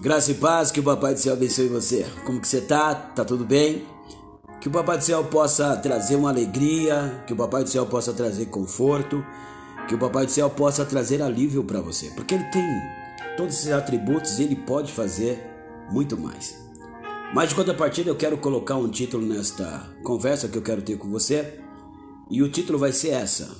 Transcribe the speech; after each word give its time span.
Graça 0.00 0.32
e 0.32 0.34
paz, 0.34 0.70
que 0.70 0.80
o 0.80 0.82
Papai 0.82 1.14
do 1.14 1.20
Céu 1.20 1.32
abençoe 1.32 1.68
você. 1.68 2.04
Como 2.26 2.40
que 2.40 2.48
você 2.48 2.60
tá? 2.60 2.94
Tá 2.94 3.24
tudo 3.24 3.44
bem? 3.44 3.86
Que 4.60 4.68
o 4.68 4.70
Papai 4.70 4.98
do 4.98 5.04
Céu 5.04 5.24
possa 5.24 5.76
trazer 5.76 6.16
uma 6.16 6.30
alegria, 6.30 7.22
que 7.26 7.32
o 7.32 7.36
Papai 7.36 7.62
do 7.62 7.70
Céu 7.70 7.86
possa 7.86 8.12
trazer 8.12 8.46
conforto, 8.46 9.24
que 9.88 9.94
o 9.94 9.98
Papai 9.98 10.26
do 10.26 10.32
Céu 10.32 10.50
possa 10.50 10.84
trazer 10.84 11.22
alívio 11.22 11.64
para 11.64 11.80
você, 11.80 12.10
porque 12.10 12.34
ele 12.34 12.44
tem 12.44 12.64
todos 13.36 13.54
esses 13.54 13.72
atributos 13.72 14.38
ele 14.38 14.56
pode 14.56 14.92
fazer 14.92 15.38
muito 15.90 16.18
mais. 16.18 16.56
Mas 17.32 17.50
de 17.50 17.54
contrapartida, 17.54 18.10
eu 18.10 18.16
quero 18.16 18.36
colocar 18.38 18.76
um 18.76 18.88
título 18.88 19.26
nesta 19.26 19.90
conversa 20.02 20.48
que 20.48 20.58
eu 20.58 20.62
quero 20.62 20.82
ter 20.82 20.98
com 20.98 21.08
você, 21.08 21.58
e 22.30 22.42
o 22.42 22.50
título 22.50 22.78
vai 22.78 22.92
ser 22.92 23.10
essa, 23.10 23.56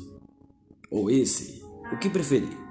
ou 0.90 1.10
esse, 1.10 1.62
o 1.92 1.98
que 1.98 2.10
preferir. 2.10 2.63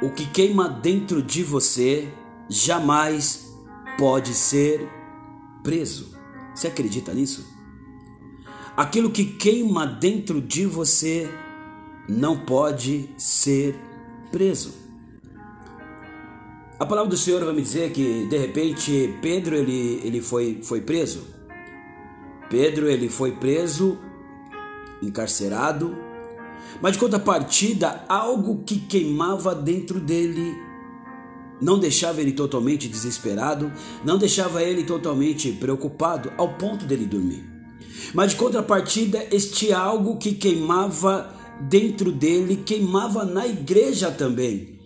O 0.00 0.10
que 0.10 0.26
queima 0.26 0.68
dentro 0.68 1.20
de 1.20 1.42
você 1.42 2.08
jamais 2.48 3.52
pode 3.98 4.32
ser 4.32 4.88
preso. 5.62 6.16
Você 6.54 6.68
acredita 6.68 7.12
nisso? 7.12 7.44
Aquilo 8.76 9.10
que 9.10 9.24
queima 9.24 9.84
dentro 9.84 10.40
de 10.40 10.64
você 10.66 11.28
não 12.08 12.38
pode 12.38 13.10
ser 13.18 13.74
preso. 14.30 14.72
A 16.78 16.86
palavra 16.86 17.10
do 17.10 17.16
Senhor 17.16 17.44
vai 17.44 17.52
me 17.52 17.62
dizer 17.62 17.90
que 17.90 18.26
de 18.28 18.38
repente 18.38 19.18
Pedro 19.20 19.56
ele, 19.56 20.00
ele 20.04 20.20
foi, 20.20 20.60
foi 20.62 20.80
preso. 20.80 21.26
Pedro 22.48 22.88
ele 22.88 23.08
foi 23.08 23.32
preso, 23.32 23.98
encarcerado, 25.02 25.96
mas 26.80 26.92
de 26.92 26.98
contrapartida, 26.98 28.04
algo 28.08 28.62
que 28.64 28.78
queimava 28.78 29.54
dentro 29.54 29.98
dele 29.98 30.56
não 31.60 31.78
deixava 31.78 32.20
ele 32.20 32.32
totalmente 32.32 32.88
desesperado, 32.88 33.72
não 34.04 34.16
deixava 34.16 34.62
ele 34.62 34.84
totalmente 34.84 35.50
preocupado 35.52 36.32
ao 36.38 36.54
ponto 36.54 36.84
dele 36.84 37.04
dormir. 37.04 37.44
Mas 38.14 38.30
de 38.30 38.36
contrapartida, 38.36 39.26
este 39.32 39.72
algo 39.72 40.18
que 40.18 40.32
queimava 40.32 41.34
dentro 41.60 42.12
dele 42.12 42.62
queimava 42.64 43.24
na 43.24 43.46
igreja 43.46 44.10
também. 44.10 44.78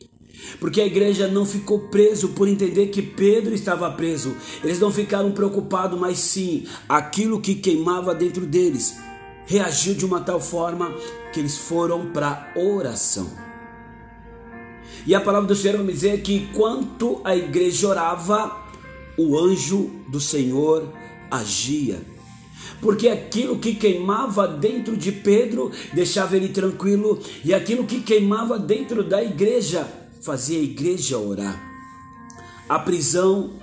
Porque 0.58 0.80
a 0.80 0.86
igreja 0.86 1.28
não 1.28 1.44
ficou 1.44 1.88
preso 1.88 2.30
por 2.30 2.48
entender 2.48 2.88
que 2.88 3.02
Pedro 3.02 3.54
estava 3.54 3.90
preso. 3.92 4.34
Eles 4.64 4.80
não 4.80 4.90
ficaram 4.90 5.30
preocupados, 5.32 5.98
mas 5.98 6.18
sim 6.18 6.64
aquilo 6.88 7.40
que 7.40 7.54
queimava 7.54 8.14
dentro 8.14 8.46
deles 8.46 8.96
reagiu 9.46 9.94
de 9.94 10.04
uma 10.04 10.20
tal 10.20 10.40
forma 10.40 10.92
que 11.32 11.40
eles 11.40 11.56
foram 11.56 12.10
para 12.12 12.52
oração. 12.56 13.30
E 15.06 15.14
a 15.14 15.20
palavra 15.20 15.48
do 15.48 15.56
Senhor 15.56 15.82
me 15.82 15.92
dizer 15.92 16.22
que 16.22 16.34
enquanto 16.34 17.20
a 17.24 17.36
igreja 17.36 17.88
orava, 17.88 18.56
o 19.18 19.36
anjo 19.38 19.90
do 20.08 20.20
Senhor 20.20 20.92
agia. 21.30 22.00
Porque 22.80 23.08
aquilo 23.08 23.58
que 23.58 23.74
queimava 23.74 24.46
dentro 24.46 24.96
de 24.96 25.10
Pedro 25.10 25.70
deixava 25.92 26.36
ele 26.36 26.48
tranquilo, 26.48 27.20
e 27.44 27.52
aquilo 27.52 27.84
que 27.84 28.00
queimava 28.00 28.58
dentro 28.58 29.02
da 29.02 29.22
igreja 29.22 29.86
fazia 30.20 30.58
a 30.58 30.62
igreja 30.62 31.18
orar. 31.18 31.60
A 32.68 32.78
prisão 32.78 33.58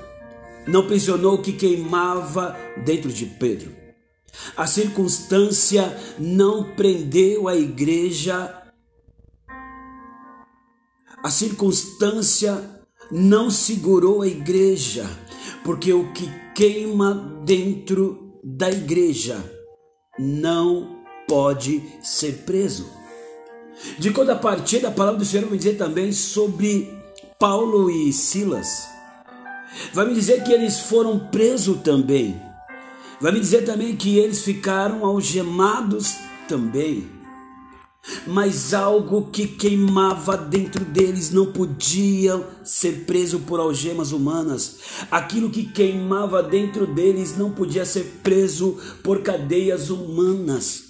não 0.67 0.85
prisionou 0.85 1.35
o 1.35 1.41
que 1.41 1.53
queimava 1.53 2.55
dentro 2.83 3.11
de 3.11 3.25
Pedro. 3.25 3.88
A 4.55 4.67
circunstância 4.67 5.97
não 6.17 6.75
prendeu 6.75 7.47
a 7.47 7.55
igreja. 7.55 8.55
A 11.23 11.29
circunstância 11.29 12.81
não 13.11 13.49
segurou 13.49 14.21
a 14.21 14.27
igreja, 14.27 15.09
porque 15.63 15.91
o 15.91 16.11
que 16.13 16.29
queima 16.53 17.41
dentro 17.43 18.39
da 18.43 18.69
igreja 18.69 19.37
não 20.17 21.03
pode 21.27 21.83
ser 22.01 22.43
preso. 22.45 22.89
De 23.97 24.11
partida, 24.11 24.89
a 24.89 24.91
palavra 24.91 25.19
do 25.19 25.25
Senhor 25.25 25.43
vai 25.43 25.51
me 25.51 25.57
dizer 25.57 25.77
também 25.77 26.11
sobre 26.11 26.93
Paulo 27.39 27.89
e 27.89 28.11
Silas. 28.11 28.87
Vai 29.93 30.07
me 30.07 30.13
dizer 30.13 30.43
que 30.43 30.51
eles 30.51 30.79
foram 30.79 31.19
presos 31.19 31.81
também. 31.81 32.48
Vai 33.21 33.33
me 33.33 33.41
dizer 33.41 33.65
também 33.65 33.97
que 33.97 34.17
eles 34.17 34.43
ficaram 34.43 35.05
algemados 35.05 36.15
também. 36.47 37.05
Mas 38.25 38.73
algo 38.73 39.29
que 39.29 39.45
queimava 39.45 40.37
dentro 40.37 40.85
deles 40.85 41.29
não 41.29 41.51
podia 41.51 42.41
ser 42.63 43.03
preso 43.05 43.39
por 43.39 43.59
algemas 43.59 44.13
humanas. 44.13 44.77
Aquilo 45.11 45.49
que 45.49 45.65
queimava 45.65 46.41
dentro 46.41 46.87
deles 46.87 47.37
não 47.37 47.51
podia 47.51 47.85
ser 47.85 48.19
preso 48.23 48.77
por 49.03 49.21
cadeias 49.21 49.89
humanas. 49.89 50.85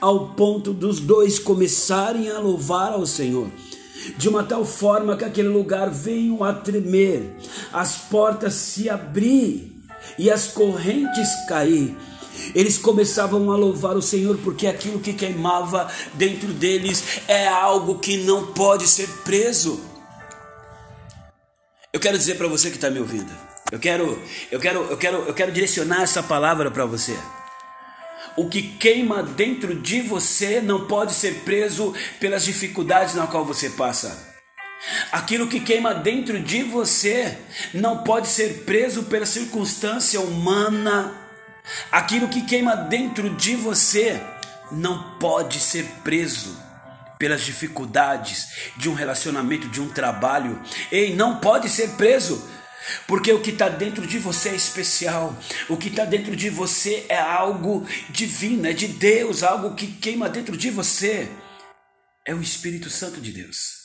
Ao 0.00 0.34
ponto 0.34 0.72
dos 0.72 0.98
dois 0.98 1.38
começarem 1.38 2.30
a 2.30 2.40
louvar 2.40 2.92
ao 2.92 3.06
Senhor 3.06 3.48
de 4.16 4.28
uma 4.28 4.42
tal 4.42 4.64
forma 4.64 5.16
que 5.16 5.24
aquele 5.24 5.48
lugar 5.48 5.90
veio 5.90 6.42
a 6.42 6.54
tremer, 6.54 7.36
as 7.70 7.96
portas 7.96 8.54
se 8.54 8.88
abrir 8.88 9.79
e 10.20 10.30
as 10.30 10.48
correntes 10.48 11.34
cair. 11.48 11.96
Eles 12.54 12.76
começavam 12.76 13.50
a 13.50 13.56
louvar 13.56 13.96
o 13.96 14.02
Senhor 14.02 14.36
porque 14.44 14.66
aquilo 14.66 15.00
que 15.00 15.14
queimava 15.14 15.90
dentro 16.12 16.48
deles 16.48 17.22
é 17.26 17.48
algo 17.48 17.98
que 17.98 18.18
não 18.18 18.52
pode 18.52 18.86
ser 18.86 19.08
preso. 19.24 19.80
Eu 21.90 21.98
quero 21.98 22.18
dizer 22.18 22.36
para 22.36 22.46
você 22.48 22.68
que 22.68 22.76
está 22.76 22.90
me 22.90 23.00
ouvindo. 23.00 23.32
Eu 23.72 23.78
quero, 23.78 24.22
eu 24.52 24.60
quero, 24.60 24.80
eu 24.90 24.96
quero, 24.98 25.16
eu 25.22 25.34
quero 25.34 25.52
direcionar 25.52 26.02
essa 26.02 26.22
palavra 26.22 26.70
para 26.70 26.84
você. 26.84 27.16
O 28.36 28.46
que 28.48 28.60
queima 28.60 29.22
dentro 29.22 29.74
de 29.74 30.02
você 30.02 30.60
não 30.60 30.86
pode 30.86 31.14
ser 31.14 31.44
preso 31.44 31.94
pelas 32.20 32.44
dificuldades 32.44 33.14
na 33.14 33.26
qual 33.26 33.44
você 33.44 33.70
passa. 33.70 34.29
Aquilo 35.12 35.46
que 35.46 35.60
queima 35.60 35.94
dentro 35.94 36.40
de 36.40 36.62
você 36.62 37.38
não 37.74 38.02
pode 38.02 38.28
ser 38.28 38.64
preso 38.64 39.04
pela 39.04 39.26
circunstância 39.26 40.20
humana. 40.20 41.14
Aquilo 41.92 42.28
que 42.28 42.42
queima 42.42 42.74
dentro 42.74 43.30
de 43.30 43.54
você 43.56 44.20
não 44.72 45.18
pode 45.18 45.60
ser 45.60 45.84
preso 46.02 46.56
pelas 47.18 47.42
dificuldades 47.42 48.70
de 48.76 48.88
um 48.88 48.94
relacionamento, 48.94 49.68
de 49.68 49.80
um 49.80 49.88
trabalho. 49.90 50.60
Ei, 50.90 51.14
não 51.14 51.38
pode 51.38 51.68
ser 51.68 51.90
preso. 51.90 52.42
Porque 53.06 53.30
o 53.30 53.40
que 53.40 53.50
está 53.50 53.68
dentro 53.68 54.06
de 54.06 54.18
você 54.18 54.48
é 54.48 54.54
especial, 54.54 55.36
o 55.68 55.76
que 55.76 55.88
está 55.88 56.04
dentro 56.06 56.34
de 56.34 56.48
você 56.48 57.04
é 57.10 57.18
algo 57.18 57.86
divino, 58.08 58.66
é 58.66 58.72
de 58.72 58.88
Deus, 58.88 59.42
algo 59.42 59.74
que 59.74 59.86
queima 59.86 60.30
dentro 60.30 60.56
de 60.56 60.70
você. 60.70 61.28
É 62.24 62.34
o 62.34 62.40
Espírito 62.40 62.88
Santo 62.88 63.20
de 63.20 63.32
Deus. 63.32 63.79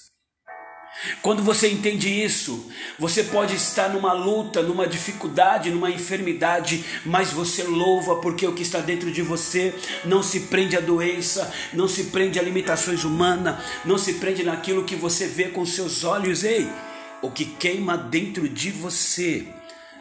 Quando 1.21 1.43
você 1.43 1.69
entende 1.69 2.09
isso, 2.09 2.71
você 2.97 3.23
pode 3.23 3.55
estar 3.55 3.89
numa 3.89 4.13
luta, 4.13 4.61
numa 4.61 4.87
dificuldade, 4.87 5.69
numa 5.69 5.91
enfermidade, 5.91 6.83
mas 7.05 7.31
você 7.31 7.63
louva 7.63 8.15
porque 8.17 8.47
o 8.47 8.53
que 8.53 8.63
está 8.63 8.79
dentro 8.79 9.11
de 9.11 9.21
você 9.21 9.73
não 10.05 10.23
se 10.23 10.41
prende 10.41 10.77
à 10.77 10.79
doença, 10.79 11.53
não 11.73 11.87
se 11.87 12.05
prende 12.05 12.39
a 12.39 12.43
limitações 12.43 13.03
humanas, 13.03 13.57
não 13.83 13.97
se 13.97 14.13
prende 14.13 14.43
naquilo 14.43 14.85
que 14.85 14.95
você 14.95 15.27
vê 15.27 15.45
com 15.45 15.65
seus 15.65 16.03
olhos. 16.03 16.43
Ei, 16.43 16.67
o 17.21 17.29
que 17.29 17.45
queima 17.45 17.97
dentro 17.97 18.47
de 18.47 18.71
você 18.71 19.47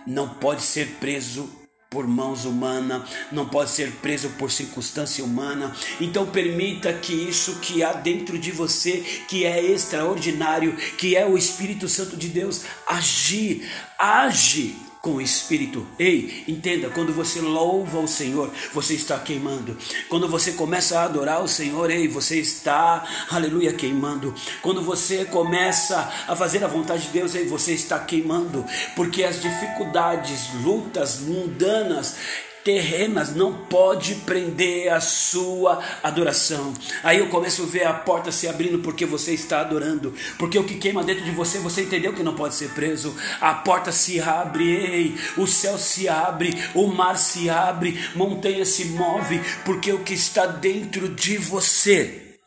não 0.06 0.28
pode 0.28 0.62
ser 0.62 0.86
preso 1.00 1.63
por 1.94 2.08
mãos 2.08 2.44
humanas, 2.44 3.08
não 3.30 3.46
pode 3.46 3.70
ser 3.70 3.92
preso 4.02 4.30
por 4.30 4.50
circunstância 4.50 5.24
humana. 5.24 5.72
Então 6.00 6.26
permita 6.26 6.92
que 6.92 7.14
isso 7.14 7.60
que 7.60 7.84
há 7.84 7.92
dentro 7.92 8.36
de 8.36 8.50
você, 8.50 8.98
que 9.28 9.46
é 9.46 9.64
extraordinário, 9.64 10.76
que 10.98 11.14
é 11.14 11.24
o 11.24 11.38
Espírito 11.38 11.88
Santo 11.88 12.16
de 12.16 12.28
Deus, 12.28 12.62
agir, 12.88 13.70
age 13.96 14.76
com 15.04 15.16
o 15.16 15.20
Espírito. 15.20 15.86
Ei, 15.98 16.44
entenda, 16.48 16.88
quando 16.88 17.12
você 17.12 17.38
louva 17.38 17.98
o 17.98 18.08
Senhor, 18.08 18.50
você 18.72 18.94
está 18.94 19.18
queimando. 19.18 19.76
Quando 20.08 20.26
você 20.26 20.52
começa 20.52 20.98
a 20.98 21.04
adorar 21.04 21.42
o 21.42 21.46
Senhor, 21.46 21.90
ei, 21.90 22.08
você 22.08 22.40
está, 22.40 23.06
aleluia, 23.30 23.74
queimando. 23.74 24.34
Quando 24.62 24.80
você 24.80 25.26
começa 25.26 26.10
a 26.26 26.34
fazer 26.34 26.64
a 26.64 26.68
vontade 26.68 27.02
de 27.02 27.08
Deus, 27.10 27.34
ei, 27.34 27.44
você 27.44 27.74
está 27.74 27.98
queimando. 27.98 28.64
Porque 28.96 29.22
as 29.24 29.42
dificuldades, 29.42 30.48
lutas 30.62 31.20
mundanas, 31.20 32.16
terrenas 32.64 33.36
não 33.36 33.52
pode 33.66 34.14
prender 34.16 34.90
a 34.90 35.00
sua 35.00 35.84
adoração. 36.02 36.72
Aí 37.02 37.18
eu 37.18 37.28
começo 37.28 37.62
a 37.62 37.66
ver 37.66 37.84
a 37.84 37.92
porta 37.92 38.32
se 38.32 38.48
abrindo 38.48 38.78
porque 38.78 39.04
você 39.04 39.34
está 39.34 39.60
adorando, 39.60 40.14
porque 40.38 40.58
o 40.58 40.64
que 40.64 40.78
queima 40.78 41.04
dentro 41.04 41.22
de 41.22 41.30
você, 41.30 41.58
você 41.58 41.82
entendeu 41.82 42.14
que 42.14 42.22
não 42.22 42.34
pode 42.34 42.54
ser 42.54 42.70
preso. 42.70 43.14
A 43.40 43.52
porta 43.52 43.92
se 43.92 44.18
abre, 44.20 44.64
ei, 44.64 45.18
o 45.36 45.46
céu 45.46 45.76
se 45.76 46.08
abre, 46.08 46.54
o 46.74 46.86
mar 46.86 47.18
se 47.18 47.50
abre, 47.50 48.02
montanha 48.14 48.64
se 48.64 48.86
move, 48.86 49.40
porque 49.64 49.92
o 49.92 50.02
que 50.02 50.14
está 50.14 50.46
dentro 50.46 51.08
de 51.10 51.36
você 51.36 52.38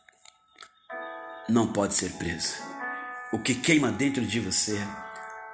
não 1.47 1.67
pode 1.67 1.93
ser 1.93 2.11
preso. 2.13 2.55
O 3.31 3.39
que 3.39 3.53
queima 3.53 3.91
dentro 3.91 4.25
de 4.25 4.39
você 4.39 4.81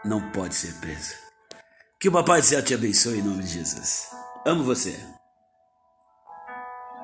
não 0.06 0.32
pode 0.32 0.56
ser 0.56 0.74
preso. 0.76 1.16
Que 2.00 2.08
o 2.08 2.12
Papai 2.12 2.42
do 2.42 2.48
Céu 2.48 2.64
te 2.64 2.74
abençoe 2.74 3.20
em 3.20 3.24
nome 3.24 3.44
de 3.44 3.54
Jesus. 3.54 4.23
Amo 4.46 4.62
você. 4.62 5.23